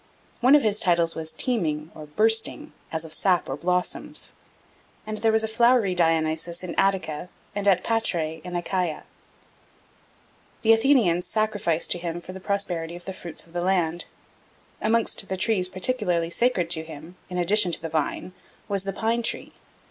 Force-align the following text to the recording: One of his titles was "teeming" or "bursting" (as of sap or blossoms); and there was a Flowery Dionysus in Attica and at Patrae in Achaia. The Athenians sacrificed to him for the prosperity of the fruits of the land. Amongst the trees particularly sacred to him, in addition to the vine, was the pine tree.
One 0.39 0.55
of 0.55 0.63
his 0.63 0.79
titles 0.79 1.13
was 1.13 1.31
"teeming" 1.31 1.91
or 1.93 2.07
"bursting" 2.07 2.73
(as 2.91 3.05
of 3.05 3.13
sap 3.13 3.47
or 3.47 3.55
blossoms); 3.55 4.33
and 5.05 5.19
there 5.19 5.31
was 5.31 5.43
a 5.43 5.47
Flowery 5.47 5.93
Dionysus 5.93 6.63
in 6.63 6.73
Attica 6.73 7.29
and 7.55 7.67
at 7.67 7.83
Patrae 7.83 8.41
in 8.43 8.55
Achaia. 8.55 9.03
The 10.63 10.73
Athenians 10.73 11.27
sacrificed 11.27 11.91
to 11.91 11.99
him 11.99 12.19
for 12.19 12.33
the 12.33 12.39
prosperity 12.39 12.95
of 12.95 13.05
the 13.05 13.13
fruits 13.13 13.45
of 13.45 13.53
the 13.53 13.61
land. 13.61 14.05
Amongst 14.81 15.29
the 15.29 15.37
trees 15.37 15.69
particularly 15.69 16.31
sacred 16.31 16.71
to 16.71 16.83
him, 16.83 17.15
in 17.29 17.37
addition 17.37 17.71
to 17.73 17.79
the 17.79 17.87
vine, 17.87 18.33
was 18.67 18.85
the 18.85 18.93
pine 18.93 19.21
tree. 19.21 19.51